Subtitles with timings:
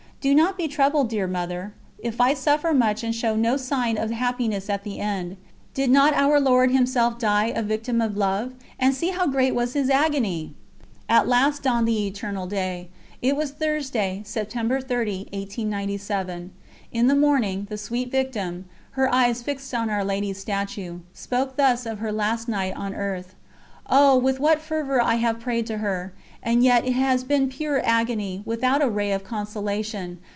[0.21, 4.11] Do not be troubled, dear Mother, if I suffer much and show no sign of
[4.11, 5.35] happiness at the end.
[5.73, 9.73] Did not Our Lord Himself die 'a Victim of Love,' and see how great was
[9.73, 10.53] His Agony!".......
[11.09, 12.89] At last dawned the eternal day.
[13.23, 16.51] It was Thursday, September 30, 1897.
[16.91, 21.87] In the morning, the sweet Victim, her eyes fixed on Our Lady's statue, spoke thus
[21.87, 23.33] of her last night on earth:
[23.93, 24.15] "Oh!
[24.17, 26.13] with what fervour I have prayed to her!...
[26.43, 30.17] And yet it has been pure agony, without a ray of consolation.